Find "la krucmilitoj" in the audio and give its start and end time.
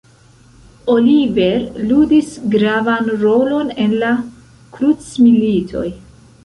4.05-5.89